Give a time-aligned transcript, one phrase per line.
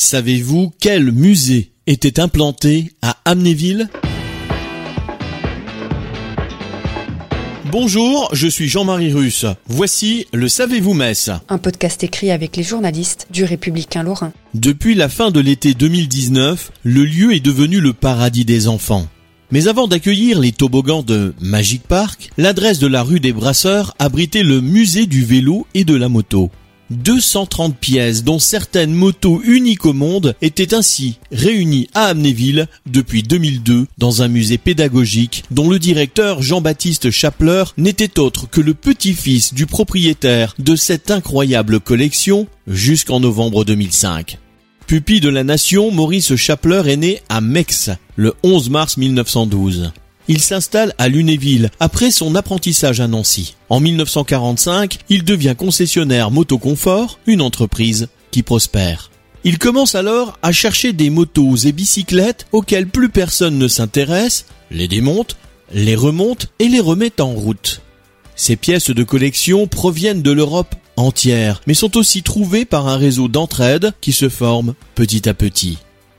[0.00, 3.90] Savez-vous quel musée était implanté à Amnéville?
[7.70, 9.44] Bonjour, je suis Jean-Marie Russe.
[9.66, 14.32] Voici le Savez-vous Metz Un podcast écrit avec les journalistes du Républicain Lorrain.
[14.54, 19.06] Depuis la fin de l'été 2019, le lieu est devenu le paradis des enfants.
[19.50, 24.44] Mais avant d'accueillir les toboggans de Magic Park, l'adresse de la rue des Brasseurs abritait
[24.44, 26.50] le musée du vélo et de la moto.
[26.90, 33.86] 230 pièces, dont certaines motos uniques au monde, étaient ainsi réunies à Amnéville depuis 2002
[33.98, 39.66] dans un musée pédagogique dont le directeur Jean-Baptiste Chapler n'était autre que le petit-fils du
[39.66, 44.38] propriétaire de cette incroyable collection jusqu'en novembre 2005.
[44.86, 49.92] Pupille de la nation, Maurice Chapler est né à Mex le 11 mars 1912
[50.30, 53.56] il s'installe à Lunéville après son apprentissage à Nancy.
[53.68, 59.10] En 1945, il devient concessionnaire Motoconfort, une entreprise qui prospère.
[59.42, 64.86] Il commence alors à chercher des motos et bicyclettes auxquelles plus personne ne s'intéresse, les
[64.86, 65.36] démonte,
[65.72, 67.80] les remonte et les remet en route.
[68.36, 73.26] Ces pièces de collection proviennent de l'Europe entière, mais sont aussi trouvées par un réseau
[73.26, 75.78] d'entraide qui se forme petit à petit.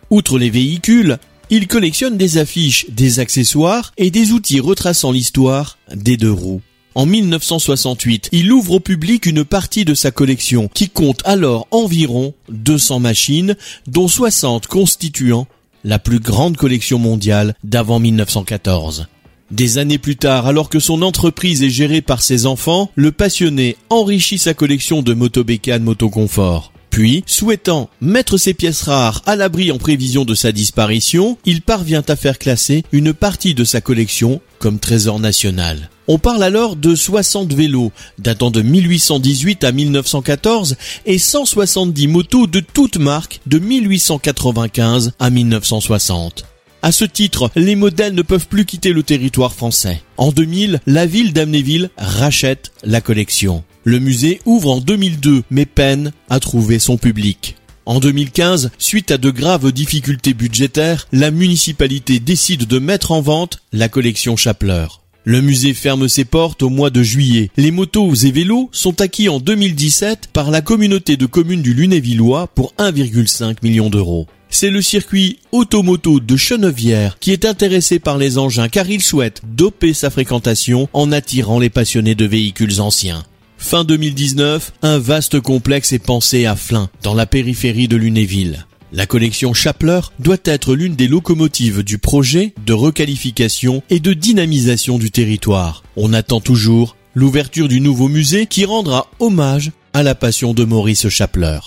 [0.10, 1.18] Outre les véhicules,
[1.52, 6.62] il collectionne des affiches, des accessoires et des outils retraçant l'histoire des deux roues.
[6.96, 12.34] En 1968, il ouvre au public une partie de sa collection qui compte alors environ
[12.50, 15.46] 200 machines, dont 60 constituant
[15.84, 19.08] la plus grande collection mondiale d'avant 1914.
[19.52, 23.76] Des années plus tard, alors que son entreprise est gérée par ses enfants, le passionné
[23.90, 26.71] enrichit sa collection de motobécanes motoconfort.
[26.92, 32.04] Puis, souhaitant mettre ses pièces rares à l'abri en prévision de sa disparition, il parvient
[32.08, 35.90] à faire classer une partie de sa collection comme trésor national.
[36.10, 40.76] On parle alors de 60 vélos datant de 1818 à 1914
[41.06, 46.46] et 170 motos de toutes marques de 1895 à 1960.
[46.82, 50.02] À ce titre, les modèles ne peuvent plus quitter le territoire français.
[50.18, 53.64] En 2000, la ville d'Amnéville rachète la collection.
[53.84, 57.56] Le musée ouvre en 2002 mais peine à trouver son public.
[57.86, 63.60] En 2015, suite à de graves difficultés budgétaires, la municipalité décide de mettre en vente
[63.74, 64.86] la collection Chapler.
[65.24, 67.50] Le musée ferme ses portes au mois de juillet.
[67.58, 72.48] Les motos et vélos sont acquis en 2017 par la communauté de communes du Lunévillois
[72.48, 74.28] pour 1,5 million d'euros.
[74.50, 79.42] C'est le circuit automoto de Chenevière qui est intéressé par les engins car il souhaite
[79.44, 83.24] doper sa fréquentation en attirant les passionnés de véhicules anciens.
[83.62, 88.66] Fin 2019, un vaste complexe est pensé à Flins, dans la périphérie de Lunéville.
[88.92, 94.98] La collection Chapler doit être l'une des locomotives du projet de requalification et de dynamisation
[94.98, 95.84] du territoire.
[95.96, 101.08] On attend toujours l'ouverture du nouveau musée qui rendra hommage à la passion de Maurice
[101.08, 101.60] Chapler.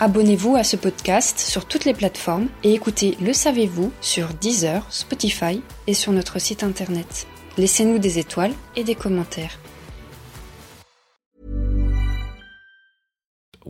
[0.00, 5.60] Abonnez-vous à ce podcast sur toutes les plateformes et écoutez Le Savez-vous sur Deezer, Spotify
[5.86, 7.26] et sur notre site internet.
[7.58, 9.58] Laissez-nous des étoiles et des commentaires.